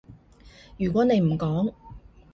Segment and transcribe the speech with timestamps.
[0.79, 1.75] 如果你唔講